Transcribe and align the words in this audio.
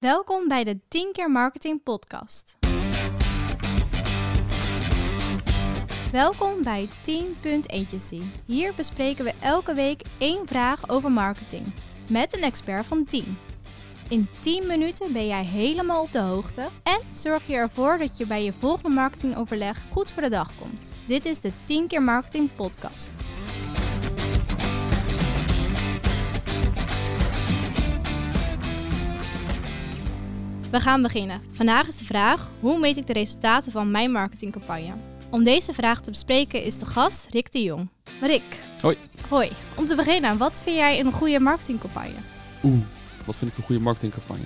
Welkom 0.00 0.48
bij 0.48 0.64
de 0.64 0.80
10 0.88 1.12
keer 1.12 1.30
marketing 1.30 1.82
podcast. 1.82 2.56
Welkom 6.12 6.62
bij 6.62 6.88
10 7.02 7.36
Agency. 7.66 8.22
Hier 8.46 8.74
bespreken 8.74 9.24
we 9.24 9.32
elke 9.40 9.74
week 9.74 10.02
één 10.18 10.46
vraag 10.46 10.88
over 10.88 11.12
marketing 11.12 11.72
met 12.08 12.36
een 12.36 12.42
expert 12.42 12.86
van 12.86 13.04
10. 13.04 13.38
In 14.08 14.28
10 14.40 14.66
minuten 14.66 15.12
ben 15.12 15.26
jij 15.26 15.44
helemaal 15.44 16.02
op 16.02 16.12
de 16.12 16.18
hoogte 16.18 16.68
en 16.82 17.00
zorg 17.12 17.46
je 17.46 17.54
ervoor 17.54 17.98
dat 17.98 18.18
je 18.18 18.26
bij 18.26 18.44
je 18.44 18.52
volgende 18.58 18.94
marketingoverleg 18.94 19.82
goed 19.92 20.10
voor 20.10 20.22
de 20.22 20.30
dag 20.30 20.50
komt. 20.60 20.92
Dit 21.06 21.26
is 21.26 21.40
de 21.40 21.52
10 21.64 21.86
keer 21.86 22.02
marketing 22.02 22.54
podcast. 22.54 23.12
We 30.70 30.80
gaan 30.80 31.02
beginnen. 31.02 31.40
Vandaag 31.52 31.86
is 31.88 31.96
de 31.96 32.04
vraag: 32.04 32.50
hoe 32.60 32.78
meet 32.78 32.96
ik 32.96 33.06
de 33.06 33.12
resultaten 33.12 33.72
van 33.72 33.90
mijn 33.90 34.12
marketingcampagne? 34.12 34.92
Om 35.30 35.42
deze 35.42 35.72
vraag 35.72 36.00
te 36.00 36.10
bespreken 36.10 36.64
is 36.64 36.78
de 36.78 36.86
gast 36.86 37.26
Rick 37.30 37.52
de 37.52 37.62
Jong. 37.62 37.88
Rick. 38.20 38.42
Hoi. 38.80 38.96
Hoi. 39.28 39.50
Om 39.74 39.86
te 39.86 39.94
beginnen, 39.94 40.38
wat 40.38 40.62
vind 40.62 40.76
jij 40.76 41.00
een 41.00 41.12
goede 41.12 41.40
marketingcampagne? 41.40 42.14
Oeh, 42.62 42.80
wat 43.24 43.36
vind 43.36 43.50
ik 43.50 43.56
een 43.56 43.64
goede 43.64 43.82
marketingcampagne? 43.82 44.44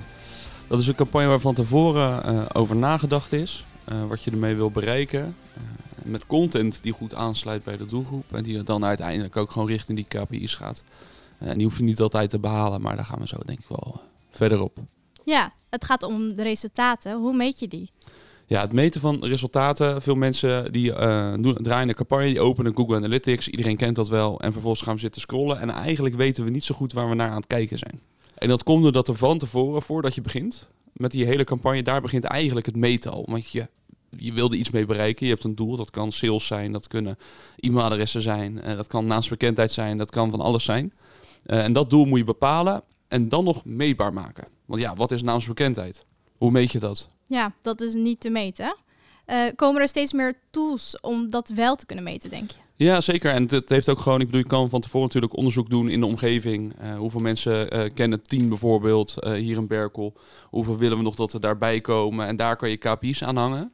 Dat 0.66 0.80
is 0.80 0.86
een 0.86 0.94
campagne 0.94 1.28
waar 1.28 1.40
van 1.40 1.54
tevoren 1.54 2.34
uh, 2.34 2.42
over 2.52 2.77
nagedacht 2.77 3.32
is. 3.32 3.66
Uh, 3.92 4.06
wat 4.06 4.22
je 4.22 4.30
ermee 4.30 4.54
wil 4.54 4.70
bereiken. 4.70 5.36
Uh, 5.56 5.62
met 6.02 6.27
content 6.27 6.82
die 6.82 6.92
goed 6.92 7.14
aansluit 7.14 7.64
bij 7.64 7.77
de 7.77 7.86
doelgroep. 7.86 8.32
En 8.32 8.42
die 8.42 8.62
dan 8.62 8.84
uiteindelijk 8.84 9.36
ook 9.36 9.50
gewoon 9.50 9.68
richting 9.68 9.96
die 9.98 10.20
KPI's 10.20 10.54
gaat. 10.54 10.82
en 11.38 11.56
die 11.56 11.66
hoef 11.66 11.77
je 11.77 11.82
niet 11.82 12.00
altijd 12.00 12.30
te 12.30 12.38
behalen, 12.38 12.80
maar 12.80 12.96
daar 12.96 13.04
gaan 13.04 13.18
we 13.18 13.27
zo 13.27 13.36
denk 13.46 13.58
ik 13.58 13.68
wel 13.68 14.00
verder 14.30 14.62
op. 14.62 14.78
Ja, 15.24 15.52
het 15.70 15.84
gaat 15.84 16.02
om 16.02 16.34
de 16.34 16.42
resultaten. 16.42 17.16
Hoe 17.16 17.37
meet 17.37 17.59
je 17.59 17.69
die? 17.69 17.91
Ja, 18.46 18.60
het 18.60 18.73
meten 18.73 19.01
van 19.01 19.24
resultaten. 19.24 20.03
Veel 20.03 20.14
mensen 20.14 20.72
die 20.72 20.92
doen, 21.41 21.56
draaien 21.62 21.89
een 21.89 21.94
campagne, 21.94 22.27
die 22.27 22.41
openen 22.41 22.77
Google 22.77 22.97
Analytics. 22.97 23.48
Iedereen 23.48 23.77
kent 23.77 23.97
dat 23.97 24.08
wel. 24.08 24.41
En 24.41 24.53
vervolgens 24.53 24.83
gaan 24.83 24.94
we 24.94 25.00
zitten 25.00 25.20
scrollen. 25.20 25.61
En 25.61 25.70
eigenlijk 25.70 26.14
weten 26.14 26.44
we 26.44 26.50
niet 26.50 26.64
zo 26.64 26.75
goed 26.75 26.92
waar 26.92 27.08
we 27.08 27.14
naar 27.14 27.31
aan 27.31 27.36
het 27.36 27.47
kijken 27.47 27.78
zijn. 27.78 28.00
En 28.34 28.48
dat 28.48 28.62
komt 28.62 28.83
doordat 28.83 29.08
er 29.08 29.14
van 29.14 29.39
tevoren, 29.39 29.83
voordat 29.83 30.14
je 30.14 30.20
begint 30.20 30.69
met 30.92 31.11
die 31.11 31.25
hele 31.25 31.44
campagne, 31.44 31.83
daar 31.83 32.00
begint 32.00 32.25
eigenlijk 32.25 32.66
het 32.66 32.77
meten 32.77 33.12
al. 33.12 33.25
Want 33.28 33.48
je, 33.50 33.69
je 34.16 34.33
wilde 34.33 34.56
iets 34.56 34.70
mee 34.70 34.86
bereiken. 34.86 35.27
Je 35.27 35.33
hebt 35.33 35.44
een 35.44 35.55
doel. 35.55 35.77
Dat 35.77 35.91
kan 35.91 36.12
sales 36.12 36.47
zijn, 36.47 36.72
dat 36.72 36.88
kunnen 36.88 37.19
e-mailadressen 37.56 38.22
zijn, 38.22 38.61
uh, 38.64 38.77
dat 38.77 38.86
kan 38.86 39.06
naamsbekendheid 39.06 39.72
zijn, 39.72 39.98
dat 39.98 40.11
kan 40.11 40.31
van 40.31 40.41
alles 40.41 40.64
zijn. 40.64 40.92
Uh, 41.47 41.64
en 41.64 41.72
dat 41.72 41.91
doel 41.91 42.05
moet 42.05 42.19
je 42.19 42.25
bepalen 42.25 42.83
en 43.14 43.28
dan 43.28 43.44
nog 43.44 43.64
meetbaar 43.64 44.12
maken. 44.12 44.48
Want 44.64 44.80
ja, 44.80 44.94
wat 44.94 45.12
is 45.12 45.22
naamsbekendheid? 45.22 46.04
Hoe 46.38 46.50
meet 46.50 46.72
je 46.72 46.78
dat? 46.78 47.08
Ja, 47.26 47.52
dat 47.62 47.80
is 47.80 47.94
niet 47.94 48.20
te 48.20 48.30
meten. 48.30 48.76
Uh, 49.26 49.36
komen 49.56 49.80
er 49.80 49.88
steeds 49.88 50.12
meer 50.12 50.34
tools 50.50 51.00
om 51.00 51.30
dat 51.30 51.48
wel 51.48 51.76
te 51.76 51.86
kunnen 51.86 52.04
meten, 52.04 52.30
denk 52.30 52.50
je? 52.50 52.56
Ja, 52.76 53.00
zeker. 53.00 53.30
En 53.30 53.48
het 53.48 53.68
heeft 53.68 53.88
ook 53.88 53.98
gewoon, 53.98 54.20
ik 54.20 54.26
bedoel, 54.26 54.40
je 54.40 54.46
kan 54.46 54.68
van 54.68 54.80
tevoren 54.80 55.06
natuurlijk 55.06 55.36
onderzoek 55.36 55.70
doen 55.70 55.88
in 55.88 56.00
de 56.00 56.06
omgeving. 56.06 56.74
Uh, 56.82 56.94
hoeveel 56.94 57.20
mensen 57.20 57.76
uh, 57.76 57.90
kennen 57.94 58.22
team 58.22 58.48
bijvoorbeeld 58.48 59.14
hier 59.20 59.56
in 59.56 59.66
Berkel? 59.66 60.14
Hoeveel 60.44 60.76
willen 60.76 60.96
we 60.96 61.02
nog 61.02 61.14
dat 61.14 61.32
er 61.32 61.40
daarbij 61.40 61.80
komen? 61.80 62.26
En 62.26 62.36
daar 62.36 62.56
kan 62.56 62.70
je 62.70 62.76
KPI's 62.76 63.22
aan 63.22 63.36
hangen. 63.36 63.72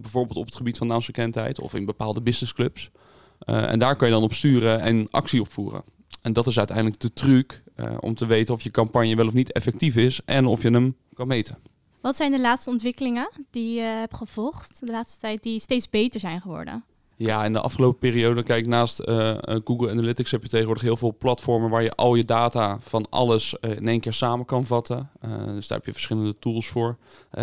bijvoorbeeld 0.00 0.38
op 0.38 0.44
het 0.44 0.56
gebied 0.56 0.76
van 0.76 0.86
naamsbekendheid 0.86 1.60
of 1.60 1.74
in 1.74 1.84
bepaalde 1.84 2.22
businessclubs. 2.22 2.90
en 3.38 3.78
daar 3.78 3.96
kan 3.96 4.08
je 4.08 4.14
dan 4.14 4.22
op 4.22 4.32
sturen 4.32 4.80
en 4.80 5.10
actie 5.10 5.40
opvoeren. 5.40 5.82
En 6.22 6.32
dat 6.32 6.46
is 6.46 6.58
uiteindelijk 6.58 7.00
de 7.00 7.12
truc 7.12 7.62
om 8.00 8.14
te 8.14 8.26
weten 8.26 8.54
of 8.54 8.62
je 8.62 8.70
campagne 8.70 9.16
wel 9.16 9.26
of 9.26 9.32
niet 9.32 9.52
effectief 9.52 9.96
is 9.96 10.20
en 10.24 10.46
of 10.46 10.62
je 10.62 10.70
hem 10.70 10.96
kan 11.14 11.26
meten. 11.26 11.58
Wat 12.00 12.16
zijn 12.16 12.30
de 12.30 12.40
laatste 12.40 12.70
ontwikkelingen 12.70 13.30
die 13.50 13.74
je 13.74 13.80
hebt 13.80 14.16
gevolgd 14.16 14.80
de 14.80 14.92
laatste 14.92 15.20
tijd 15.20 15.42
die 15.42 15.60
steeds 15.60 15.90
beter 15.90 16.20
zijn 16.20 16.40
geworden? 16.40 16.84
Ja, 17.18 17.44
in 17.44 17.52
de 17.52 17.60
afgelopen 17.60 17.98
periode, 17.98 18.42
kijk, 18.42 18.66
naast 18.66 19.00
uh, 19.00 19.36
Google 19.64 19.90
Analytics 19.90 20.30
heb 20.30 20.42
je 20.42 20.48
tegenwoordig 20.48 20.82
heel 20.82 20.96
veel 20.96 21.14
platformen 21.18 21.70
waar 21.70 21.82
je 21.82 21.90
al 21.90 22.14
je 22.14 22.24
data 22.24 22.78
van 22.80 23.06
alles 23.10 23.54
uh, 23.60 23.76
in 23.76 23.88
één 23.88 24.00
keer 24.00 24.12
samen 24.12 24.46
kan 24.46 24.64
vatten. 24.64 25.10
Uh, 25.24 25.30
dus 25.46 25.68
daar 25.68 25.78
heb 25.78 25.86
je 25.86 25.92
verschillende 25.92 26.38
tools 26.38 26.66
voor. 26.66 26.96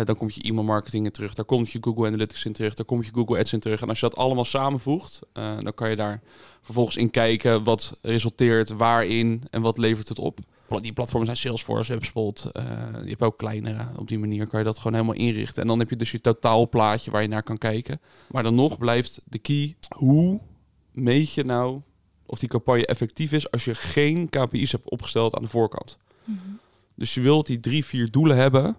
dan 0.04 0.16
komt 0.16 0.34
je 0.34 0.42
e-mail 0.42 0.64
marketing 0.64 1.04
in 1.04 1.12
terug, 1.12 1.34
daar 1.34 1.44
komt 1.44 1.70
je 1.70 1.78
Google 1.80 2.06
Analytics 2.06 2.44
in 2.44 2.52
terug, 2.52 2.74
daar 2.74 2.86
komt 2.86 3.06
je 3.06 3.12
Google 3.14 3.38
Ads 3.38 3.52
in 3.52 3.60
terug. 3.60 3.80
En 3.80 3.88
als 3.88 4.00
je 4.00 4.08
dat 4.08 4.18
allemaal 4.18 4.44
samenvoegt, 4.44 5.20
dan 5.32 5.74
kan 5.74 5.90
je 5.90 5.96
daar 5.96 6.20
vervolgens 6.62 6.96
in 6.96 7.10
kijken 7.10 7.64
wat 7.64 7.98
resulteert 8.02 8.70
waarin 8.70 9.42
en 9.50 9.62
wat 9.62 9.78
levert 9.78 10.08
het 10.08 10.18
op. 10.18 10.38
Die 10.68 10.92
platformen 10.92 11.26
zijn 11.26 11.38
Salesforce, 11.38 11.92
HubSpot. 11.92 12.50
Uh, 12.52 12.62
je 13.02 13.08
hebt 13.08 13.22
ook 13.22 13.38
kleinere. 13.38 13.86
Op 13.96 14.08
die 14.08 14.18
manier 14.18 14.46
kan 14.46 14.58
je 14.58 14.64
dat 14.64 14.76
gewoon 14.76 14.92
helemaal 14.92 15.14
inrichten. 15.14 15.62
En 15.62 15.68
dan 15.68 15.78
heb 15.78 15.90
je 15.90 15.96
dus 15.96 16.10
je 16.10 16.20
totaalplaatje 16.20 17.10
waar 17.10 17.22
je 17.22 17.28
naar 17.28 17.42
kan 17.42 17.58
kijken. 17.58 18.00
Maar 18.30 18.42
dan 18.42 18.54
nog 18.54 18.78
blijft 18.78 19.22
de 19.26 19.38
key. 19.38 19.76
Hoe 19.88 20.40
meet 20.92 21.32
je 21.32 21.44
nou 21.44 21.80
of 22.26 22.38
die 22.38 22.48
campagne 22.48 22.86
effectief 22.86 23.32
is 23.32 23.50
als 23.50 23.64
je 23.64 23.74
geen 23.74 24.28
KPI's 24.28 24.72
hebt 24.72 24.90
opgesteld 24.90 25.34
aan 25.34 25.42
de 25.42 25.48
voorkant? 25.48 25.98
Mm 26.24 26.40
-hmm. 26.44 26.58
Dus 26.94 27.14
je 27.14 27.20
wilt 27.20 27.46
die 27.46 27.60
drie, 27.60 27.84
vier 27.84 28.10
doelen 28.10 28.36
hebben 28.36 28.76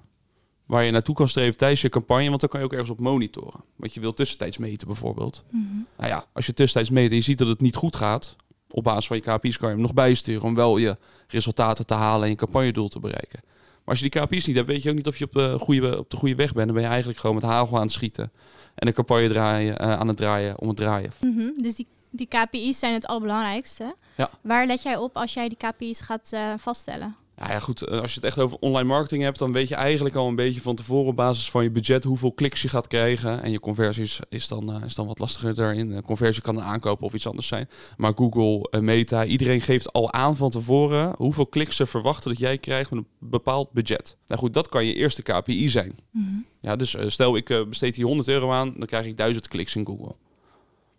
waar 0.66 0.84
je 0.84 0.91
naartoe 0.91 1.16
kan 1.16 1.28
streven 1.28 1.57
tijdens 1.57 1.81
je 1.81 1.90
campagne, 1.90 2.29
want 2.29 2.40
dan 2.40 2.50
kan 2.50 2.59
je 2.59 2.66
ook 2.66 2.72
ergens 2.72 2.90
op 2.90 3.00
monitoren. 3.00 3.63
Want 3.75 3.94
je 3.94 4.00
wilt 4.00 4.16
tussentijds 4.16 4.57
meten 4.57 4.88
bijvoorbeeld. 4.88 5.44
Mm 5.50 5.68
-hmm. 5.69 5.85
Nou 5.97 6.09
ja, 6.09 6.25
als 6.34 6.45
je 6.45 6.53
tussentijds 6.53 6.90
meet 6.90 7.09
en 7.09 7.16
je 7.16 7.22
ziet 7.22 7.38
dat 7.38 7.47
het 7.47 7.62
niet 7.62 7.75
goed 7.75 7.95
gaat, 7.95 8.35
op 8.75 8.84
basis 8.84 9.08
van 9.08 9.18
je 9.18 9.24
KPI's 9.24 9.58
kan 9.58 9.68
je 9.68 9.74
hem 9.74 9.84
nog 9.84 9.94
bijsturen 9.94 10.44
om 10.44 10.56
wel 10.56 10.78
je 10.78 10.97
resultaten 11.28 11.86
te 11.86 11.94
halen 11.94 12.24
en 12.24 12.30
je 12.30 12.36
campagnedoel 12.36 12.88
te 12.88 13.00
bereiken. 13.00 13.40
Maar 13.44 13.96
als 13.96 14.00
je 14.00 14.09
die 14.09 14.22
KPI's 14.22 14.46
niet 14.46 14.56
hebt, 14.56 14.68
weet 14.68 14.84
je 14.84 14.90
ook 14.90 14.96
niet 14.96 15.08
of 15.08 15.18
je 15.18 15.25
op 15.25 15.31
de 15.31 15.59
goede, 15.59 15.97
op 15.97 16.09
de 16.09 16.18
goede 16.18 16.36
weg 16.36 16.53
bent. 16.53 16.66
Dan 16.66 16.75
ben 16.75 16.84
je 16.84 16.90
eigenlijk 16.90 17.19
gewoon 17.19 17.36
met 17.36 17.44
hagel 17.44 17.75
aan 17.75 17.81
het 17.81 17.91
schieten 17.91 18.31
en 18.75 18.88
een 18.88 18.94
campagne 18.94 19.30
draaien, 19.30 19.81
uh, 19.81 20.00
aan 20.00 20.08
het 20.08 20.18
draaien 20.18 20.59
om 20.59 20.68
het 20.68 20.78
draaien. 20.78 21.12
Mm 21.19 21.38
-hmm. 21.38 21.53
Dus 21.58 21.75
die, 21.75 21.88
die 22.09 22.28
KPI's 22.28 22.80
zijn 22.80 22.94
het 22.94 23.08
allerbelangrijkste. 23.08 23.96
Ja. 24.16 24.30
Waar 24.41 24.66
let 24.66 24.81
jij 24.81 24.97
op 24.97 25.18
als 25.18 25.34
jij 25.34 25.47
die 25.47 25.57
KPI's 25.57 26.02
gaat 26.02 26.31
uh, 26.34 26.53
vaststellen? 26.57 27.16
Nou 27.35 27.51
ja, 27.51 27.59
goed, 27.59 27.88
als 27.88 28.09
je 28.09 28.16
het 28.16 28.23
echt 28.23 28.40
over 28.40 28.57
online 28.59 28.88
marketing 28.88 29.23
hebt, 29.23 29.40
dan 29.40 29.51
weet 29.51 29.68
je 29.68 29.75
eigenlijk 29.75 30.16
al 30.16 30.28
een 30.28 30.35
beetje 30.35 30.62
van 30.62 30.75
tevoren 30.75 31.07
op 31.07 31.16
basis 31.16 31.50
van 31.50 31.63
je 31.63 31.72
budget 31.72 32.03
hoeveel 32.03 32.31
kliks 32.31 32.62
je 32.62 32.68
gaat 32.68 32.88
krijgen. 32.88 33.41
En 33.41 33.51
je 33.51 33.59
conversies 33.59 34.19
is 34.29 34.47
dan, 34.47 34.75
uh, 34.75 34.84
is 34.84 34.96
dan 34.96 35.07
wat 35.07 35.19
lastiger 35.19 35.53
daarin. 35.53 35.90
De 35.90 36.01
conversie 36.01 36.44
kan 36.44 36.56
een 36.56 36.63
aankoop 36.63 37.01
of 37.01 37.13
iets 37.13 37.28
anders 37.28 37.47
zijn. 37.47 37.69
Maar 37.97 38.13
Google, 38.16 38.68
uh, 38.72 38.81
Meta, 38.81 39.25
iedereen 39.25 39.62
geeft 39.62 39.94
al 39.94 40.13
aan 40.13 40.35
van 40.38 40.50
tevoren 40.50 41.13
hoeveel 41.18 41.47
kliks 41.47 41.75
ze 41.75 41.85
verwachten 41.85 42.29
dat 42.29 42.40
jij 42.40 42.57
krijgt 42.57 42.91
met 42.91 43.00
een 43.00 43.29
bepaald 43.29 43.72
budget. 43.72 44.18
Nou 44.28 44.40
goed, 44.40 44.53
dat 44.53 44.69
kan 44.69 44.85
je 44.85 44.94
eerste 44.94 45.22
KPI 45.22 45.69
zijn. 45.69 45.95
Mm 46.12 46.24
-hmm. 46.24 46.45
Ja, 46.62 46.75
dus 46.75 46.95
stel 47.07 47.35
ik 47.35 47.66
besteed 47.69 47.95
hier 47.95 48.06
100 48.06 48.28
euro 48.28 48.51
aan, 48.51 48.74
dan 48.78 48.88
krijg 48.88 49.06
ik 49.06 49.18
1000 49.18 49.47
kliks 49.47 49.75
in 49.75 49.85
Google. 49.85 50.16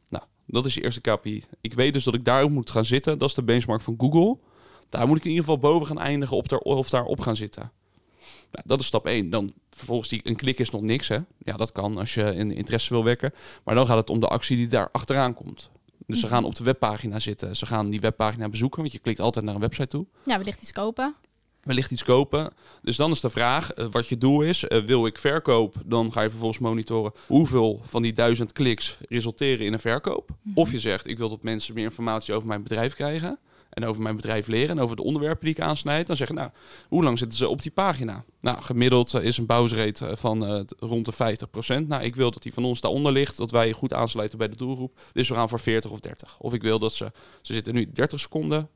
Nou, 0.08 0.24
dat 0.46 0.66
is 0.66 0.74
je 0.74 0.82
eerste 0.82 1.00
KPI. 1.00 1.44
Ik 1.60 1.74
weet 1.74 1.92
dus 1.92 2.04
dat 2.04 2.14
ik 2.14 2.24
daarop 2.24 2.50
moet 2.50 2.70
gaan 2.70 2.84
zitten. 2.84 3.18
Dat 3.18 3.28
is 3.28 3.34
de 3.34 3.42
benchmark 3.42 3.80
van 3.80 3.94
Google. 3.98 4.38
Daar 4.88 5.06
moet 5.06 5.16
ik 5.16 5.24
in 5.24 5.30
ieder 5.30 5.44
geval 5.44 5.60
boven 5.60 5.86
gaan 5.86 5.98
eindigen 5.98 6.36
op 6.36 6.48
daar, 6.48 6.58
of 6.58 6.90
daarop 6.90 7.20
gaan 7.20 7.36
zitten. 7.36 7.72
Nou, 8.50 8.64
dat 8.66 8.80
is 8.80 8.86
stap 8.86 9.06
1. 9.06 9.30
Dan 9.30 9.52
vervolgens 9.70 10.08
die, 10.08 10.20
een 10.22 10.36
klik 10.36 10.58
is 10.58 10.70
nog 10.70 10.82
niks. 10.82 11.08
Hè? 11.08 11.18
Ja, 11.38 11.56
dat 11.56 11.72
kan 11.72 11.98
als 11.98 12.14
je 12.14 12.34
in 12.34 12.52
interesse 12.52 12.92
wil 12.92 13.04
wekken. 13.04 13.32
Maar 13.64 13.74
dan 13.74 13.86
gaat 13.86 13.96
het 13.96 14.10
om 14.10 14.20
de 14.20 14.28
actie 14.28 14.56
die 14.56 14.68
daar 14.68 14.88
achteraan 14.92 15.34
komt. 15.34 15.70
Dus 16.06 16.20
ze 16.20 16.26
gaan 16.26 16.44
op 16.44 16.54
de 16.54 16.64
webpagina 16.64 17.18
zitten. 17.18 17.56
Ze 17.56 17.66
gaan 17.66 17.90
die 17.90 18.00
webpagina 18.00 18.48
bezoeken, 18.48 18.80
want 18.80 18.92
je 18.92 18.98
klikt 18.98 19.20
altijd 19.20 19.44
naar 19.44 19.54
een 19.54 19.60
website 19.60 19.86
toe. 19.86 20.06
Ja, 20.24 20.36
wellicht 20.36 20.62
iets 20.62 20.72
kopen. 20.72 21.14
Wellicht 21.62 21.90
iets 21.90 22.04
kopen. 22.04 22.52
Dus 22.82 22.96
dan 22.96 23.10
is 23.10 23.20
de 23.20 23.30
vraag 23.30 23.76
uh, 23.76 23.86
wat 23.90 24.08
je 24.08 24.18
doel 24.18 24.42
is. 24.42 24.64
Uh, 24.64 24.84
wil 24.84 25.06
ik 25.06 25.18
verkoop? 25.18 25.74
Dan 25.84 26.12
ga 26.12 26.22
je 26.22 26.30
vervolgens 26.30 26.60
monitoren 26.60 27.12
hoeveel 27.26 27.80
van 27.84 28.02
die 28.02 28.12
duizend 28.12 28.52
kliks 28.52 28.96
resulteren 29.08 29.66
in 29.66 29.72
een 29.72 29.78
verkoop. 29.78 30.28
Mm 30.28 30.36
-hmm. 30.42 30.52
Of 30.54 30.72
je 30.72 30.80
zegt, 30.80 31.06
ik 31.06 31.18
wil 31.18 31.28
dat 31.28 31.42
mensen 31.42 31.74
meer 31.74 31.84
informatie 31.84 32.34
over 32.34 32.48
mijn 32.48 32.62
bedrijf 32.62 32.94
krijgen 32.94 33.38
en 33.76 33.84
over 33.84 34.02
mijn 34.02 34.16
bedrijf 34.16 34.46
leren 34.46 34.76
en 34.76 34.82
over 34.82 34.96
de 34.96 35.02
onderwerpen 35.02 35.44
die 35.44 35.54
ik 35.54 35.60
aansnijd, 35.60 36.06
dan 36.06 36.16
zeggen 36.16 36.36
nou, 36.36 36.50
hoe 36.88 37.02
lang 37.02 37.18
zitten 37.18 37.38
ze 37.38 37.48
op 37.48 37.62
die 37.62 37.70
pagina? 37.70 38.24
Nou, 38.40 38.62
gemiddeld 38.62 39.14
is 39.14 39.38
een 39.38 39.46
bounce 39.46 39.94
van 40.16 40.52
uh, 40.52 40.60
rond 40.78 41.16
de 41.16 41.36
50%. 41.82 41.86
Nou, 41.86 42.02
ik 42.02 42.16
wil 42.16 42.30
dat 42.30 42.42
die 42.42 42.52
van 42.52 42.64
ons 42.64 42.80
daaronder 42.80 43.12
ligt, 43.12 43.36
dat 43.36 43.50
wij 43.50 43.72
goed 43.72 43.92
aansluiten 43.92 44.38
bij 44.38 44.48
de 44.48 44.56
doelgroep. 44.56 44.98
Dus 45.12 45.28
we 45.28 45.34
gaan 45.34 45.48
voor 45.48 45.60
40 45.60 45.90
of 45.90 46.00
30. 46.00 46.38
Of 46.38 46.52
ik 46.52 46.62
wil 46.62 46.78
dat 46.78 46.94
ze, 46.94 47.12
ze 47.42 47.52
zitten 47.52 47.74
nu 47.74 47.90
30 47.92 48.20
seconden 48.20 48.68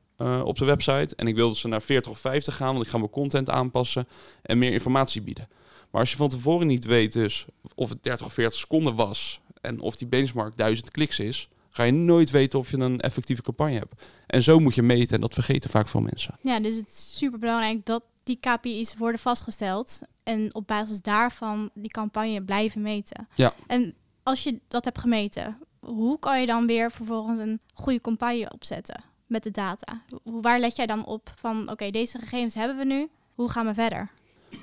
op 0.43 0.57
de 0.57 0.65
website 0.65 1.15
en 1.15 1.27
ik 1.27 1.35
wil 1.35 1.47
dat 1.47 1.57
ze 1.57 1.67
naar 1.67 1.81
40 1.81 2.11
of 2.11 2.19
50 2.19 2.55
gaan, 2.55 2.73
want 2.73 2.85
ik 2.85 2.91
ga 2.91 2.97
mijn 2.97 3.09
content 3.09 3.49
aanpassen 3.49 4.07
en 4.41 4.57
meer 4.57 4.71
informatie 4.71 5.21
bieden. 5.21 5.47
Maar 5.91 6.01
als 6.01 6.11
je 6.11 6.17
van 6.17 6.29
tevoren 6.29 6.67
niet 6.67 6.85
weet 6.85 7.13
dus 7.13 7.45
of 7.75 7.89
het 7.89 8.03
30 8.03 8.25
of 8.25 8.33
40 8.33 8.59
seconden 8.59 8.95
was 8.95 9.41
en 9.61 9.79
of 9.79 9.95
die 9.95 10.07
benchmark 10.07 10.57
1000 10.57 10.91
kliks 10.91 11.19
is, 11.19 11.49
ga 11.71 11.83
je 11.83 11.91
nooit 11.91 12.29
weten 12.29 12.59
of 12.59 12.71
je 12.71 12.77
een 12.77 12.99
effectieve 12.99 13.41
campagne 13.41 13.77
hebt. 13.77 14.05
En 14.27 14.43
zo 14.43 14.59
moet 14.59 14.75
je 14.75 14.81
meten 14.81 15.15
en 15.15 15.21
dat 15.21 15.33
vergeten 15.33 15.69
vaak 15.69 15.87
veel 15.87 16.01
mensen. 16.01 16.37
Ja, 16.41 16.59
dus 16.59 16.75
het 16.75 16.87
is 16.87 17.17
super 17.17 17.39
belangrijk 17.39 17.85
dat 17.85 18.03
die 18.23 18.39
KPI's 18.39 18.95
worden 18.97 19.19
vastgesteld 19.19 19.99
en 20.23 20.55
op 20.55 20.67
basis 20.67 21.01
daarvan 21.01 21.69
die 21.73 21.91
campagne 21.91 22.41
blijven 22.43 22.81
meten. 22.81 23.27
Ja. 23.35 23.53
En 23.67 23.95
als 24.23 24.43
je 24.43 24.59
dat 24.67 24.85
hebt 24.85 24.99
gemeten, 24.99 25.57
hoe 25.79 26.19
kan 26.19 26.39
je 26.39 26.45
dan 26.45 26.67
weer 26.67 26.91
vervolgens 26.91 27.39
een 27.39 27.61
goede 27.73 28.01
campagne 28.01 28.51
opzetten 28.53 29.03
met 29.25 29.43
de 29.43 29.51
data? 29.51 30.01
Waar 30.23 30.59
let 30.59 30.75
jij 30.75 30.85
dan 30.85 31.05
op 31.05 31.33
van 31.35 31.61
oké, 31.61 31.71
okay, 31.71 31.91
deze 31.91 32.17
gegevens 32.17 32.55
hebben 32.55 32.77
we 32.77 32.85
nu, 32.85 33.09
hoe 33.35 33.49
gaan 33.49 33.65
we 33.65 33.73
verder? 33.73 34.11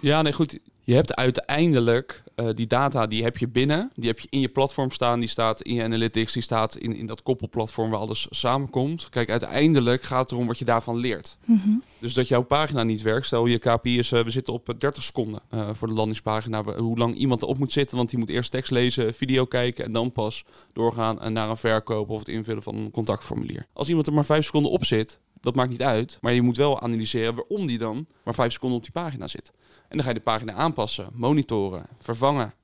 Ja, 0.01 0.23
nee, 0.23 0.33
goed. 0.33 0.59
Je 0.89 0.95
hebt 0.95 1.15
uiteindelijk 1.15 2.23
uh, 2.37 2.49
die 2.55 2.67
data, 2.67 3.07
die 3.07 3.23
heb 3.23 3.39
je 3.39 3.49
binnen. 3.49 3.91
Die 3.95 4.09
heb 4.09 4.19
je 4.19 4.27
in 4.31 4.41
je 4.41 4.49
platform 4.49 4.91
staan. 4.91 5.21
Die 5.21 5.29
staat 5.29 5.63
in 5.63 5.75
je 5.75 5.83
analytics. 5.83 6.33
Die 6.33 6.43
staat 6.43 6.77
in, 6.77 6.97
in 6.97 7.07
dat 7.07 7.23
koppelplatform 7.23 7.91
waar 7.91 8.01
alles 8.01 8.27
samenkomt. 8.31 9.09
Kijk, 9.09 9.31
uiteindelijk 9.31 10.03
gaat 10.03 10.21
het 10.21 10.31
erom 10.31 10.47
wat 10.47 10.59
je 10.59 10.65
daarvan 10.65 10.97
leert. 10.97 11.37
Mm 11.45 11.83
Dus 11.99 12.15
dat 12.15 12.29
jouw 12.29 12.43
pagina 12.43 12.83
niet 12.83 13.03
werkt. 13.03 13.27
Stel 13.27 13.47
je 13.47 13.59
KPI 13.59 13.99
is, 13.99 14.13
uh, 14.13 14.23
we 14.23 14.31
zitten 14.31 14.53
op 14.53 14.75
30 14.79 15.03
seconden 15.03 15.41
uh, 15.55 15.69
voor 15.73 15.89
de 15.89 15.95
landingspagina. 15.95 16.63
Hoe 16.63 16.99
lang 16.99 17.15
iemand 17.15 17.43
erop 17.43 17.59
moet 17.59 17.73
zitten. 17.73 17.97
Want 17.97 18.11
die 18.11 18.19
moet 18.19 18.29
eerst 18.29 18.51
tekst 18.51 18.71
lezen, 18.71 19.15
video 19.15 19.45
kijken. 19.45 19.85
En 19.85 19.93
dan 19.93 20.13
pas 20.13 20.45
doorgaan 20.73 21.33
naar 21.33 21.51
een 21.51 21.57
verkoop 21.57 22.11
of 22.11 22.19
het 22.19 22.29
invullen 22.29 22.63
van 22.63 22.77
een 22.77 22.91
contactformulier. 22.91 23.67
Als 23.73 23.89
iemand 23.89 24.07
er 24.07 24.13
maar 24.13 24.25
5 24.25 24.45
seconden 24.45 24.71
op 24.71 24.85
zit, 24.85 25.19
dat 25.41 25.55
maakt 25.55 25.71
niet 25.71 25.83
uit. 25.83 26.19
Maar 26.21 26.33
je 26.33 26.43
moet 26.43 26.57
wel 26.57 26.81
analyseren 26.81 27.35
waarom 27.35 27.67
die 27.67 27.79
dan 27.79 28.07
maar 28.25 28.35
5 28.35 28.53
seconden 28.53 28.79
op 28.79 28.85
die 28.85 28.93
pagina 28.93 29.29
zit. 29.29 29.53
En 29.89 29.97
dan 29.97 30.03
ga 30.03 30.09
je 30.09 30.15
de 30.15 30.21
pagina 30.21 30.53
aanpassen, 30.53 31.09
monitoren, 31.13 31.87
vervangen. 31.99 32.55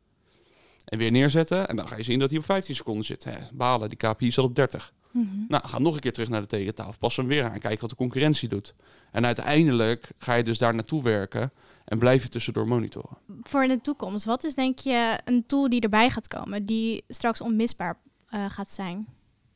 En 0.84 0.98
weer 0.98 1.10
neerzetten. 1.10 1.68
En 1.68 1.76
dan 1.76 1.88
ga 1.88 1.96
je 1.96 2.02
zien 2.02 2.18
dat 2.18 2.30
hij 2.30 2.38
op 2.38 2.44
15 2.44 2.74
seconden 2.74 3.04
zit. 3.04 3.24
Hè, 3.24 3.36
balen, 3.52 3.88
die 3.88 3.98
KPI 3.98 4.30
zat 4.30 4.44
op 4.44 4.54
30. 4.54 4.92
Mm 5.10 5.28
-hmm. 5.30 5.44
Nou, 5.48 5.68
ga 5.68 5.78
nog 5.78 5.94
een 5.94 6.00
keer 6.00 6.12
terug 6.12 6.28
naar 6.28 6.40
de 6.40 6.46
tegentafel. 6.46 6.94
Pas 6.98 7.16
hem 7.16 7.26
weer 7.26 7.44
aan. 7.44 7.58
Kijken 7.58 7.80
wat 7.80 7.90
de 7.90 7.96
concurrentie 7.96 8.48
doet. 8.48 8.74
En 9.10 9.26
uiteindelijk 9.26 10.08
ga 10.18 10.34
je 10.34 10.42
dus 10.42 10.58
daar 10.58 10.74
naartoe 10.74 11.02
werken. 11.02 11.52
En 11.84 11.98
blijf 11.98 12.22
je 12.22 12.28
tussendoor 12.28 12.68
monitoren. 12.68 13.18
Voor 13.42 13.66
de 13.66 13.80
toekomst, 13.80 14.24
wat 14.24 14.44
is 14.44 14.54
denk 14.54 14.78
je 14.78 15.20
een 15.24 15.44
tool 15.46 15.68
die 15.68 15.80
erbij 15.80 16.10
gaat 16.10 16.28
komen? 16.28 16.64
Die 16.64 17.04
straks 17.08 17.40
onmisbaar 17.40 17.98
uh, 18.30 18.50
gaat 18.50 18.72
zijn? 18.72 19.06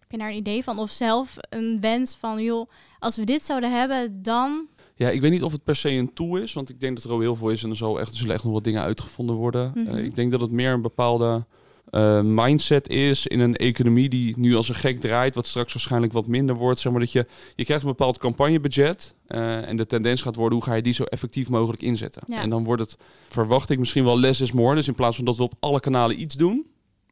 Heb 0.08 0.20
je 0.20 0.26
daar 0.26 0.32
een 0.32 0.40
idee 0.40 0.62
van? 0.62 0.78
Of 0.78 0.90
zelf 0.90 1.36
een 1.48 1.80
wens 1.80 2.16
van, 2.16 2.42
joh, 2.42 2.70
als 2.98 3.16
we 3.16 3.24
dit 3.24 3.44
zouden 3.44 3.72
hebben, 3.72 4.22
dan 4.22 4.68
ja, 4.94 5.10
ik 5.10 5.20
weet 5.20 5.30
niet 5.30 5.42
of 5.42 5.52
het 5.52 5.64
per 5.64 5.76
se 5.76 5.90
een 5.90 6.12
tool 6.12 6.36
is, 6.36 6.52
want 6.52 6.68
ik 6.68 6.80
denk 6.80 6.96
dat 6.96 7.04
er 7.04 7.10
al 7.10 7.20
heel 7.20 7.36
veel 7.36 7.50
is 7.50 7.62
en 7.62 7.70
er, 7.70 7.76
zal 7.76 8.00
echt, 8.00 8.10
er 8.10 8.16
zullen 8.16 8.34
echt 8.34 8.44
nog 8.44 8.52
wat 8.52 8.64
dingen 8.64 8.82
uitgevonden 8.82 9.36
worden. 9.36 9.72
Mm 9.74 9.86
-hmm. 9.86 9.96
uh, 9.96 10.04
ik 10.04 10.14
denk 10.14 10.30
dat 10.30 10.40
het 10.40 10.50
meer 10.50 10.72
een 10.72 10.80
bepaalde 10.80 11.46
uh, 11.90 12.20
mindset 12.20 12.88
is 12.88 13.26
in 13.26 13.40
een 13.40 13.56
economie 13.56 14.08
die 14.08 14.38
nu 14.38 14.54
als 14.54 14.68
een 14.68 14.74
gek 14.74 15.00
draait, 15.00 15.34
wat 15.34 15.46
straks 15.46 15.72
waarschijnlijk 15.72 16.12
wat 16.12 16.26
minder 16.26 16.54
wordt. 16.54 16.80
Zeg 16.80 16.92
maar 16.92 17.00
dat 17.00 17.12
je, 17.12 17.26
je 17.54 17.64
krijgt 17.64 17.82
een 17.82 17.88
bepaald 17.88 18.18
campagnebudget 18.18 19.14
uh, 19.28 19.68
en 19.68 19.76
de 19.76 19.86
tendens 19.86 20.22
gaat 20.22 20.36
worden 20.36 20.58
hoe 20.58 20.66
ga 20.66 20.74
je 20.74 20.82
die 20.82 20.92
zo 20.92 21.04
effectief 21.04 21.48
mogelijk 21.48 21.82
inzetten. 21.82 22.22
Ja. 22.26 22.40
En 22.40 22.50
dan 22.50 22.64
wordt 22.64 22.82
het, 22.82 22.96
verwacht 23.28 23.70
ik 23.70 23.78
misschien 23.78 24.04
wel 24.04 24.18
less 24.18 24.40
is 24.40 24.52
more. 24.52 24.74
Dus 24.74 24.88
in 24.88 24.94
plaats 24.94 25.16
van 25.16 25.24
dat 25.24 25.36
we 25.36 25.42
op 25.42 25.54
alle 25.60 25.80
kanalen 25.80 26.20
iets 26.20 26.34
doen, 26.34 26.66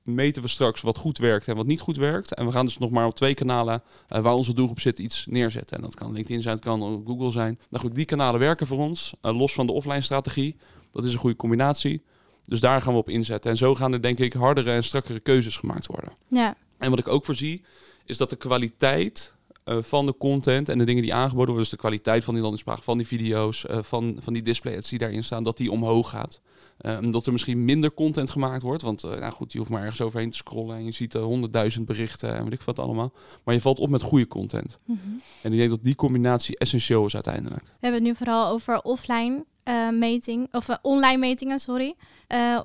meten 0.06 0.43
we 0.43 0.49
straks 0.49 0.81
wat 0.81 0.99
goed 0.99 1.19
werkt 1.19 1.49
en 1.49 1.56
wat 1.56 1.67
niet 1.67 1.81
goed 1.81 1.97
werkt. 1.97 2.35
En 2.35 2.47
we 2.47 2.53
gaan 2.53 2.67
dus 2.67 2.79
nog 2.79 2.91
maar 2.91 3.06
op 3.06 3.14
twee 3.14 3.35
kanalen 3.35 3.82
uh, 4.11 4.19
waar 4.19 4.35
onze 4.35 4.55
doelgroep 4.55 4.81
zit 4.81 4.99
iets 4.99 5.26
neerzetten. 5.29 5.76
En 5.76 5.82
dat 5.82 5.94
kan 5.94 6.12
LinkedIn 6.12 6.43
zijn, 6.43 6.55
het 6.55 6.64
kan 6.64 7.03
Google 7.06 7.31
zijn. 7.31 7.58
Nou 7.69 7.85
goed, 7.85 7.94
die 7.94 8.05
kanalen 8.05 8.41
werken 8.41 8.67
voor 8.67 8.79
ons, 8.79 9.12
uh, 9.23 9.38
los 9.38 9.53
van 9.53 9.67
de 9.67 9.73
offline 9.73 10.00
strategie. 10.00 10.56
Dat 10.91 11.05
is 11.05 11.12
een 11.12 11.19
goede 11.19 11.37
combinatie. 11.37 12.03
Dus 12.44 12.61
daar 12.61 12.82
gaan 12.82 12.93
we 12.93 12.99
op 12.99 13.08
inzetten. 13.08 13.50
En 13.50 13.56
zo 13.56 13.75
gaan 13.75 13.93
er 13.93 14.03
denk 14.03 14.19
ik 14.19 14.32
hardere 14.32 14.70
en 14.70 14.85
strakkere 14.85 15.20
keuzes 15.20 15.56
gemaakt 15.56 15.87
worden. 15.87 16.12
Ja. 16.29 16.56
En 16.79 16.91
wat 16.91 16.99
ik 16.99 17.09
ook 17.09 17.25
voorzie, 17.25 17.64
is 18.05 18.17
dat 18.17 18.31
de 18.31 18.37
kwaliteit 18.37 19.32
uh, 19.66 19.82
van 19.82 20.06
de 20.06 20.16
content 20.16 20.68
en 20.68 20.78
de 20.78 20.84
dingen 20.84 21.02
die 21.02 21.14
aangeboden 21.14 21.46
worden, 21.46 21.62
dus 21.62 21.70
de 21.70 21.76
kwaliteit 21.76 22.24
van 22.24 22.32
die 22.32 22.42
landingspagina, 22.42 22.84
van 22.84 22.96
die 22.96 23.06
video's, 23.06 23.64
uh, 23.70 23.78
van, 23.82 24.16
van 24.20 24.32
die 24.32 24.42
displays 24.42 24.88
die 24.88 24.98
daarin 24.98 25.24
staan, 25.24 25.44
dat 25.44 25.56
die 25.56 25.70
omhoog 25.70 26.10
gaat. 26.10 26.40
Uh, 26.80 26.98
omdat 27.02 27.26
er 27.26 27.32
misschien 27.32 27.64
minder 27.64 27.94
content 27.94 28.30
gemaakt 28.30 28.62
wordt. 28.62 28.82
Want 28.82 29.04
uh, 29.04 29.10
nou 29.10 29.32
goed, 29.32 29.52
je 29.52 29.58
hoeft 29.58 29.70
maar 29.70 29.82
ergens 29.82 30.00
overheen 30.00 30.30
te 30.30 30.36
scrollen 30.36 30.76
en 30.76 30.84
je 30.84 30.90
ziet 30.90 31.12
honderdduizend 31.12 31.90
uh, 31.90 31.96
berichten 31.96 32.36
en 32.36 32.44
weet 32.44 32.52
ik 32.52 32.62
wat 32.62 32.78
allemaal. 32.78 33.12
Maar 33.44 33.54
je 33.54 33.60
valt 33.60 33.78
op 33.78 33.88
met 33.88 34.02
goede 34.02 34.28
content. 34.28 34.78
Mm 34.84 34.98
-hmm. 35.02 35.20
En 35.42 35.52
ik 35.52 35.58
denk 35.58 35.70
dat 35.70 35.82
die 35.82 35.94
combinatie 35.94 36.58
essentieel 36.58 37.06
is 37.06 37.14
uiteindelijk. 37.14 37.62
We 37.62 37.70
hebben 37.80 38.00
het 38.00 38.10
nu 38.10 38.16
vooral 38.16 38.48
over 38.48 38.82
offline 38.82 39.44
meting, 39.92 40.48
of 40.52 40.68
online 40.82 41.18
metingen, 41.18 41.58
sorry. 41.58 41.94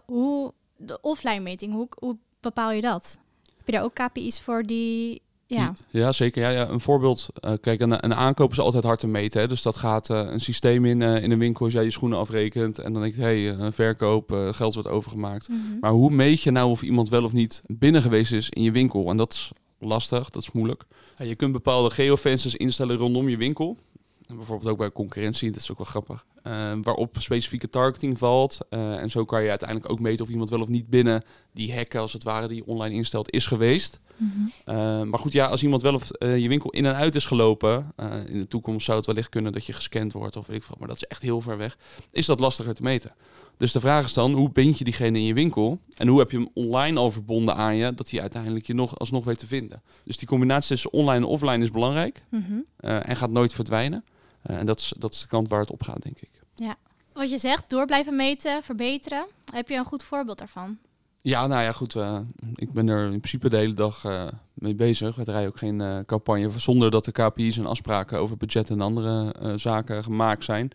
hoe 0.05 0.53
de 0.77 1.01
offline 1.01 1.39
meting, 1.39 1.73
hoe, 1.73 1.87
hoe 1.99 2.17
bepaal 2.39 2.71
je 2.71 2.81
dat? 2.81 3.19
Heb 3.57 3.65
je 3.65 3.71
daar 3.71 3.83
ook 3.83 3.93
KPI's 3.93 4.39
voor 4.39 4.63
die 4.63 5.21
ja. 5.55 5.75
ja, 5.89 6.11
zeker. 6.11 6.41
Ja, 6.41 6.49
ja. 6.49 6.69
Een 6.69 6.81
voorbeeld. 6.81 7.27
Uh, 7.45 7.51
kijk, 7.61 7.81
een, 7.81 8.05
een 8.05 8.15
aankoop 8.15 8.51
is 8.51 8.59
altijd 8.59 8.83
hard 8.83 8.99
te 8.99 9.07
meten. 9.07 9.41
Hè. 9.41 9.47
Dus 9.47 9.61
dat 9.61 9.77
gaat 9.77 10.09
uh, 10.09 10.17
een 10.17 10.39
systeem 10.39 10.85
in, 10.85 11.01
uh, 11.01 11.23
in 11.23 11.31
een 11.31 11.39
winkel 11.39 11.65
als 11.65 11.73
jij 11.73 11.83
je 11.83 11.91
schoenen 11.91 12.19
afrekent. 12.19 12.79
En 12.79 12.93
dan 12.93 13.01
denk 13.01 13.15
je, 13.15 13.21
hé, 13.21 13.43
hey, 13.43 13.59
een 13.59 13.73
verkoop, 13.73 14.31
geld 14.51 14.73
wordt 14.73 14.89
overgemaakt. 14.89 15.49
Mm 15.49 15.63
-hmm. 15.65 15.77
Maar 15.79 15.91
hoe 15.91 16.11
meet 16.11 16.41
je 16.41 16.51
nou 16.51 16.69
of 16.69 16.81
iemand 16.81 17.09
wel 17.09 17.23
of 17.23 17.33
niet 17.33 17.61
binnen 17.67 18.01
geweest 18.01 18.31
is 18.31 18.49
in 18.49 18.63
je 18.63 18.71
winkel? 18.71 19.09
En 19.09 19.17
dat 19.17 19.33
is 19.33 19.51
lastig, 19.79 20.29
dat 20.29 20.41
is 20.41 20.51
moeilijk. 20.51 20.83
Ja, 21.17 21.25
je 21.25 21.35
kunt 21.35 21.51
bepaalde 21.51 21.89
geofences 21.89 22.55
instellen 22.55 22.97
rondom 22.97 23.29
je 23.29 23.37
winkel. 23.37 23.77
Bijvoorbeeld 24.35 24.71
ook 24.71 24.77
bij 24.77 24.91
concurrentie, 24.91 25.51
dat 25.51 25.61
is 25.61 25.71
ook 25.71 25.77
wel 25.77 25.85
grappig. 25.85 26.25
Uh, 26.47 26.73
waarop 26.83 27.15
specifieke 27.19 27.69
targeting 27.69 28.17
valt. 28.17 28.57
Uh, 28.69 29.01
en 29.01 29.09
zo 29.09 29.25
kan 29.25 29.43
je 29.43 29.49
uiteindelijk 29.49 29.91
ook 29.91 29.99
meten 29.99 30.25
of 30.25 30.31
iemand 30.31 30.49
wel 30.49 30.61
of 30.61 30.67
niet 30.67 30.89
binnen 30.89 31.23
die 31.53 31.71
hekken, 31.71 31.99
als 31.99 32.13
het 32.13 32.23
ware, 32.23 32.47
die 32.47 32.57
je 32.57 32.65
online 32.65 32.95
instelt, 32.95 33.31
is 33.31 33.45
geweest. 33.45 33.99
Mm 34.17 34.31
-hmm. 34.35 34.75
uh, 34.75 35.03
maar 35.03 35.19
goed, 35.19 35.31
ja, 35.31 35.45
als 35.45 35.63
iemand 35.63 35.81
wel 35.81 35.93
of 35.93 36.07
je 36.19 36.47
winkel 36.47 36.69
in 36.69 36.85
en 36.85 36.95
uit 36.95 37.15
is 37.15 37.25
gelopen, 37.25 37.93
in 38.25 38.39
de 38.39 38.47
toekomst 38.47 38.85
zou 38.85 38.97
het 38.97 39.05
wellicht 39.05 39.29
kunnen 39.29 39.51
dat 39.51 39.65
je 39.65 39.73
gescand 39.73 40.13
wordt 40.13 40.35
of 40.35 40.47
weet 40.47 40.57
ik 40.57 40.63
veel, 40.63 40.75
maar 40.79 40.87
dat 40.87 40.97
is 40.97 41.03
echt 41.03 41.21
heel 41.21 41.41
ver 41.41 41.57
weg, 41.57 41.77
is 42.11 42.25
dat 42.25 42.39
lastiger 42.39 42.73
te 42.73 42.83
meten. 42.83 43.11
Dus 43.57 43.71
de 43.71 43.79
vraag 43.79 44.05
is 44.05 44.13
dan, 44.13 44.31
hoe 44.31 44.51
bind 44.51 44.77
je 44.77 44.83
diegene 44.83 45.17
in 45.17 45.25
je 45.25 45.33
winkel? 45.33 45.79
En 45.95 46.07
hoe 46.07 46.19
heb 46.19 46.31
je 46.31 46.37
hem 46.37 46.49
online 46.53 46.99
al 46.99 47.11
verbonden 47.11 47.55
aan 47.55 47.75
je, 47.75 47.93
dat 47.93 48.09
hij 48.09 48.21
uiteindelijk 48.21 48.65
je 48.65 48.73
nog 48.73 48.99
alsnog 48.99 49.23
weet 49.23 49.39
te 49.39 49.47
vinden? 49.47 49.81
Dus 50.03 50.17
die 50.17 50.27
combinatie 50.27 50.69
tussen 50.69 50.93
online 50.93 51.25
en 51.25 51.31
offline 51.31 51.63
is 51.63 51.71
belangrijk 51.71 52.23
mm 52.29 52.45
-hmm. 52.47 52.65
en 53.01 53.15
gaat 53.15 53.31
nooit 53.31 53.53
verdwijnen. 53.53 54.03
Uh, 54.49 54.57
en 54.57 54.65
dat 54.65 54.79
is, 54.79 54.93
dat 54.97 55.13
is 55.13 55.19
de 55.19 55.27
kant 55.27 55.47
waar 55.47 55.59
het 55.59 55.71
op 55.71 55.83
gaat, 55.83 56.01
denk 56.01 56.19
ik. 56.19 56.29
Ja. 56.55 56.75
Wat 57.13 57.29
je 57.29 57.37
zegt, 57.37 57.69
door 57.69 57.85
blijven 57.85 58.15
meten, 58.15 58.63
verbeteren. 58.63 59.25
Heb 59.53 59.69
je 59.69 59.75
een 59.75 59.85
goed 59.85 60.03
voorbeeld 60.03 60.37
daarvan? 60.37 60.77
Ja, 61.21 61.47
nou 61.47 61.63
ja, 61.63 61.71
goed. 61.71 61.95
Uh, 61.95 62.19
ik 62.55 62.71
ben 62.71 62.89
er 62.89 63.03
in 63.03 63.09
principe 63.19 63.49
de 63.49 63.57
hele 63.57 63.73
dag 63.73 64.03
uh, 64.03 64.27
mee 64.53 64.75
bezig. 64.75 65.15
We 65.15 65.23
draaien 65.23 65.47
ook 65.47 65.57
geen 65.57 66.03
campagne 66.05 66.49
zonder 66.59 66.91
dat 66.91 67.05
de 67.05 67.11
KPI's 67.11 67.57
en 67.57 67.65
afspraken 67.65 68.19
over 68.19 68.37
budget 68.37 68.69
en 68.69 68.81
andere 68.81 69.33
zaken 69.55 70.03
gemaakt 70.03 70.43
zijn. 70.43 70.71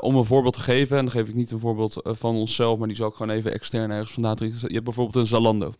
om 0.00 0.16
een 0.16 0.24
voorbeeld 0.24 0.54
te 0.54 0.60
geven, 0.60 0.96
en 0.96 1.04
dan 1.04 1.12
geef 1.12 1.28
ik 1.28 1.34
niet 1.34 1.50
een 1.50 1.60
voorbeeld 1.60 2.00
van 2.04 2.34
onszelf, 2.34 2.78
maar 2.78 2.88
die 2.88 2.96
zal 2.96 3.08
ik 3.08 3.14
gewoon 3.14 3.36
even 3.36 3.52
extern 3.52 3.90
ergens 3.90 4.12
vandaan. 4.12 4.36
Je 4.38 4.72
hebt 4.72 4.84
bijvoorbeeld 4.84 5.16
een 5.16 5.26
Zalando. 5.26 5.72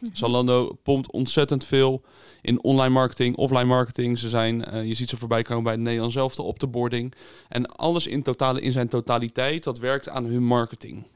Zalando 0.12 0.78
pompt 0.82 1.10
ontzettend 1.10 1.64
veel 1.64 2.02
in 2.42 2.62
online 2.62 2.92
marketing, 2.92 3.36
offline 3.36 3.64
marketing. 3.64 4.18
Ze 4.18 4.28
zijn, 4.28 4.74
uh, 4.74 4.86
je 4.86 4.94
ziet 4.94 5.08
ze 5.08 5.16
voorbij 5.16 5.42
komen 5.42 5.64
bij 5.64 5.76
Nederland 5.76 6.12
zelf 6.12 6.38
op 6.38 6.58
de 6.58 6.66
boarding. 6.66 7.14
En 7.48 7.66
alles 7.66 8.06
in, 8.06 8.22
totale, 8.22 8.60
in 8.60 8.72
zijn 8.72 8.88
totaliteit, 8.88 9.64
dat 9.64 9.78
werkt 9.78 10.08
aan 10.08 10.24
hun 10.24 10.44
marketing. 10.44 11.06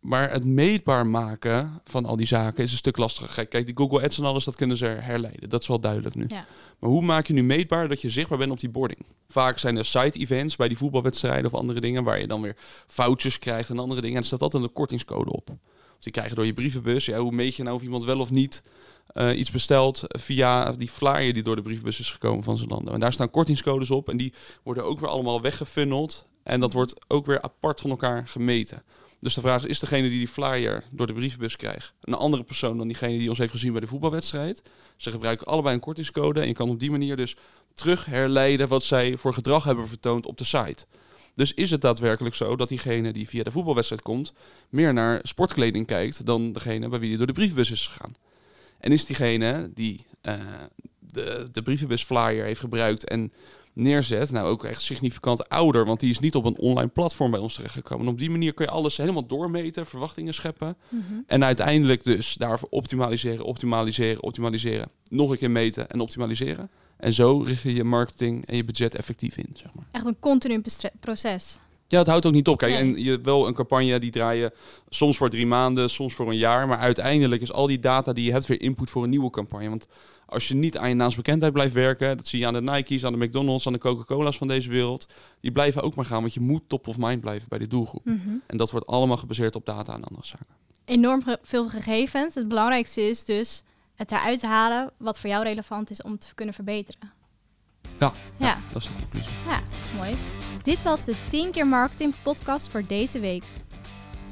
Maar 0.00 0.30
het 0.30 0.44
meetbaar 0.44 1.06
maken 1.06 1.80
van 1.84 2.04
al 2.04 2.16
die 2.16 2.26
zaken 2.26 2.64
is 2.64 2.70
een 2.70 2.76
stuk 2.76 2.96
lastiger. 2.96 3.46
Kijk, 3.46 3.66
die 3.66 3.76
Google 3.76 4.02
Ads 4.02 4.18
en 4.18 4.24
alles, 4.24 4.44
dat 4.44 4.56
kunnen 4.56 4.76
ze 4.76 4.84
herleiden. 4.84 5.48
Dat 5.48 5.60
is 5.60 5.66
wel 5.66 5.80
duidelijk 5.80 6.14
nu. 6.14 6.24
Ja. 6.28 6.46
Maar 6.78 6.90
hoe 6.90 7.02
maak 7.02 7.26
je 7.26 7.32
nu 7.32 7.42
meetbaar 7.42 7.88
dat 7.88 8.00
je 8.00 8.08
zichtbaar 8.08 8.38
bent 8.38 8.50
op 8.50 8.60
die 8.60 8.68
boarding? 8.68 9.06
Vaak 9.28 9.58
zijn 9.58 9.76
er 9.76 9.84
side-events 9.84 10.56
bij 10.56 10.68
die 10.68 10.76
voetbalwedstrijden 10.76 11.52
of 11.52 11.58
andere 11.58 11.80
dingen... 11.80 12.04
waar 12.04 12.20
je 12.20 12.26
dan 12.26 12.42
weer 12.42 12.56
foutjes 12.86 13.38
krijgt 13.38 13.68
en 13.68 13.78
andere 13.78 14.00
dingen. 14.00 14.16
En 14.16 14.22
er 14.22 14.28
staat 14.28 14.42
altijd 14.42 14.62
een 14.62 14.72
kortingscode 14.72 15.32
op 15.32 15.50
die 16.04 16.12
krijgen 16.12 16.36
door 16.36 16.46
je 16.46 16.54
brievenbus. 16.54 17.06
Hoe 17.06 17.32
meet 17.32 17.56
je 17.56 17.62
nou 17.62 17.76
of 17.76 17.82
iemand 17.82 18.04
wel 18.04 18.20
of 18.20 18.30
niet 18.30 18.62
uh, 19.14 19.38
iets 19.38 19.50
bestelt 19.50 20.02
via 20.06 20.72
die 20.72 20.88
flyer 20.88 21.32
die 21.32 21.42
door 21.42 21.56
de 21.56 21.62
brievenbus 21.62 22.00
is 22.00 22.10
gekomen 22.10 22.44
van 22.44 22.56
Zalando. 22.56 22.92
En 22.92 23.00
daar 23.00 23.12
staan 23.12 23.30
kortingscodes 23.30 23.90
op 23.90 24.08
en 24.08 24.16
die 24.16 24.32
worden 24.62 24.84
ook 24.84 25.00
weer 25.00 25.08
allemaal 25.08 25.40
weggefunneld. 25.40 26.26
En 26.42 26.60
dat 26.60 26.72
wordt 26.72 26.94
ook 27.08 27.26
weer 27.26 27.42
apart 27.42 27.80
van 27.80 27.90
elkaar 27.90 28.28
gemeten. 28.28 28.82
Dus 29.20 29.34
de 29.34 29.40
vraag 29.40 29.62
is, 29.62 29.68
is 29.68 29.78
degene 29.78 30.08
die 30.08 30.18
die 30.18 30.28
flyer 30.28 30.84
door 30.90 31.06
de 31.06 31.12
brievenbus 31.12 31.56
krijgt 31.56 31.92
een 32.00 32.14
andere 32.14 32.42
persoon 32.42 32.76
dan 32.76 32.86
diegene 32.86 33.18
die 33.18 33.28
ons 33.28 33.38
heeft 33.38 33.50
gezien 33.50 33.72
bij 33.72 33.80
de 33.80 33.86
voetbalwedstrijd? 33.86 34.62
Ze 34.96 35.10
gebruiken 35.10 35.46
allebei 35.46 35.74
een 35.74 35.80
kortingscode 35.80 36.40
en 36.40 36.46
je 36.46 36.54
kan 36.54 36.70
op 36.70 36.80
die 36.80 36.90
manier 36.90 37.16
dus 37.16 37.36
terug 37.74 38.04
herleiden 38.04 38.68
wat 38.68 38.82
zij 38.82 39.16
voor 39.16 39.34
gedrag 39.34 39.64
hebben 39.64 39.88
vertoond 39.88 40.26
op 40.26 40.38
de 40.38 40.44
site. 40.44 40.86
Dus 41.34 41.54
is 41.54 41.70
het 41.70 41.80
daadwerkelijk 41.80 42.34
zo 42.34 42.56
dat 42.56 42.68
diegene 42.68 43.12
die 43.12 43.28
via 43.28 43.42
de 43.42 43.50
voetbalwedstrijd 43.50 44.02
komt, 44.02 44.32
meer 44.68 44.92
naar 44.92 45.20
sportkleding 45.22 45.86
kijkt 45.86 46.26
dan 46.26 46.52
degene 46.52 46.88
bij 46.88 46.98
wie 46.98 47.08
hij 47.08 47.18
door 47.18 47.26
de 47.26 47.32
brievenbus 47.32 47.70
is 47.70 47.88
gegaan? 47.88 48.14
En 48.78 48.92
is 48.92 49.04
diegene 49.04 49.70
die 49.74 50.06
uh, 50.22 50.34
de, 50.98 51.48
de 51.52 51.62
brievenbus 51.62 52.04
flyer 52.04 52.44
heeft 52.44 52.60
gebruikt 52.60 53.04
en 53.04 53.32
neerzet, 53.72 54.30
nou 54.30 54.46
ook 54.46 54.64
echt 54.64 54.82
significant 54.82 55.48
ouder, 55.48 55.84
want 55.84 56.00
die 56.00 56.10
is 56.10 56.18
niet 56.18 56.34
op 56.34 56.44
een 56.44 56.58
online 56.58 56.88
platform 56.88 57.30
bij 57.30 57.40
ons 57.40 57.54
terechtgekomen. 57.54 58.06
En 58.06 58.12
op 58.12 58.18
die 58.18 58.30
manier 58.30 58.54
kun 58.54 58.64
je 58.64 58.70
alles 58.70 58.96
helemaal 58.96 59.26
doormeten, 59.26 59.86
verwachtingen 59.86 60.34
scheppen 60.34 60.76
mm 60.88 61.04
-hmm. 61.08 61.24
en 61.26 61.44
uiteindelijk 61.44 62.04
dus 62.04 62.34
daarvoor 62.34 62.68
optimaliseren, 62.70 63.44
optimaliseren, 63.44 64.22
optimaliseren, 64.22 64.90
nog 65.08 65.30
een 65.30 65.36
keer 65.36 65.50
meten 65.50 65.90
en 65.90 66.00
optimaliseren. 66.00 66.70
En 67.04 67.12
zo 67.12 67.38
richt 67.38 67.62
je 67.62 67.74
je 67.74 67.84
marketing 67.84 68.46
en 68.46 68.56
je 68.56 68.64
budget 68.64 68.94
effectief 68.94 69.36
in, 69.36 69.48
zeg 69.54 69.74
maar. 69.74 69.84
Echt 69.90 70.04
een 70.04 70.18
continu 70.20 70.62
proces. 71.00 71.58
Ja, 71.88 71.98
het 71.98 72.06
houdt 72.06 72.26
ook 72.26 72.32
niet 72.32 72.48
op. 72.48 72.58
Kijk, 72.58 72.72
Nee. 72.72 72.80
en 72.80 73.02
je 73.02 73.20
wel 73.20 73.46
een 73.46 73.54
campagne 73.54 73.98
die 73.98 74.10
draaien 74.10 74.52
soms 74.88 75.16
voor 75.16 75.30
drie 75.30 75.46
maanden, 75.46 75.90
soms 75.90 76.14
voor 76.14 76.28
een 76.28 76.36
jaar. 76.36 76.68
Maar 76.68 76.78
uiteindelijk 76.78 77.42
is 77.42 77.52
al 77.52 77.66
die 77.66 77.80
data 77.80 78.12
die 78.12 78.24
je 78.24 78.32
hebt 78.32 78.46
weer 78.46 78.60
input 78.60 78.90
voor 78.90 79.02
een 79.02 79.10
nieuwe 79.10 79.30
campagne. 79.30 79.68
Want 79.68 79.86
als 80.26 80.48
je 80.48 80.54
niet 80.54 80.78
aan 80.78 80.88
je 80.88 80.94
naamsbekendheid 80.94 81.52
blijft 81.52 81.74
werken, 81.74 82.16
dat 82.16 82.26
zie 82.26 82.38
je 82.38 82.46
aan 82.46 82.52
de 82.52 82.60
Nike's, 82.60 83.04
aan 83.04 83.18
de 83.18 83.26
McDonald's, 83.26 83.66
aan 83.66 83.72
de 83.72 83.78
Coca-Cola's 83.78 84.36
van 84.36 84.48
deze 84.48 84.68
wereld. 84.70 85.06
Die 85.40 85.52
blijven 85.52 85.82
ook 85.82 85.94
maar 85.94 86.04
gaan, 86.04 86.20
want 86.20 86.34
je 86.34 86.40
moet 86.40 86.62
top 86.66 86.88
of 86.88 86.98
mind 86.98 87.20
blijven 87.20 87.48
bij 87.48 87.58
de 87.58 87.66
doelgroep. 87.66 88.04
Mhm. 88.04 88.28
En 88.46 88.56
dat 88.56 88.70
wordt 88.70 88.86
allemaal 88.86 89.16
gebaseerd 89.16 89.54
op 89.54 89.66
data 89.66 89.94
en 89.94 90.04
andere 90.04 90.26
zaken. 90.26 90.46
Enorm 90.84 91.22
veel 91.42 91.68
gegevens. 91.68 92.34
Het 92.34 92.48
belangrijkste 92.48 93.08
is 93.08 93.24
dus 93.24 93.62
het 93.96 94.12
eruit 94.12 94.42
halen 94.42 94.90
wat 94.96 95.18
voor 95.18 95.30
jou 95.30 95.44
relevant 95.44 95.90
is 95.90 96.02
om 96.02 96.18
te 96.18 96.34
kunnen 96.34 96.54
verbeteren. 96.54 97.12
Ja, 97.98 98.12
Ja. 98.36 98.58
dat 98.72 98.82
is 98.82 98.88
de 98.88 98.94
conclusie. 99.00 99.32
Ja, 99.46 99.60
mooi. 99.96 100.14
Dit 100.62 100.82
was 100.82 101.04
de 101.04 101.14
10 101.30 101.50
keer 101.50 101.66
marketing 101.66 102.14
podcast 102.22 102.68
voor 102.68 102.86
deze 102.86 103.20
week. 103.20 103.44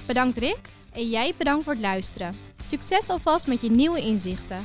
Bedankt 0.07 0.39
Rick 0.39 0.59
en 0.93 1.09
jij 1.09 1.35
bedankt 1.39 1.65
voor 1.65 1.73
het 1.73 1.83
luisteren. 1.83 2.37
Succes 2.63 3.09
alvast 3.09 3.47
met 3.47 3.61
je 3.61 3.71
nieuwe 3.71 4.01
inzichten. 4.01 4.65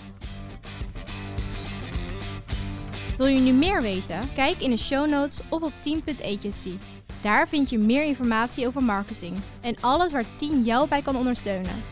Wil 3.17 3.27
je 3.27 3.39
nu 3.39 3.51
meer 3.51 3.81
weten? 3.81 4.33
Kijk 4.33 4.57
in 4.59 4.69
de 4.69 4.77
show 4.77 5.09
notes 5.09 5.39
of 5.49 5.61
op 5.61 5.71
10.agency. 5.71 6.77
Daar 7.21 7.47
vind 7.47 7.69
je 7.69 7.77
meer 7.77 8.03
informatie 8.03 8.67
over 8.67 8.83
marketing 8.83 9.35
en 9.61 9.75
alles 9.81 10.11
waar 10.11 10.25
10 10.35 10.63
jou 10.63 10.87
bij 10.87 11.01
kan 11.01 11.15
ondersteunen. 11.15 11.83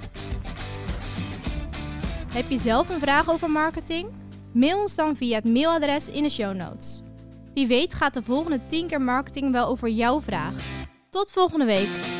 Heb 2.35 2.49
je 2.49 2.57
zelf 2.57 2.89
een 2.89 2.99
vraag 2.99 3.29
over 3.29 3.51
marketing? 3.51 4.09
Mail 4.53 4.81
ons 4.81 4.95
dan 4.95 5.15
via 5.15 5.35
het 5.35 5.45
mailadres 5.45 6.09
in 6.09 6.23
de 6.23 6.29
show 6.29 6.55
notes. 6.55 7.03
Wie 7.53 7.67
weet 7.67 7.93
gaat 7.93 8.13
de 8.13 8.23
volgende 8.23 8.59
10 8.65 8.87
keer 8.87 9.01
marketing 9.01 9.51
wel 9.51 9.67
over 9.67 9.89
jouw 9.89 10.21
vraag. 10.21 10.53
Tot 11.09 11.31
volgende 11.31 11.65
week. 11.65 12.14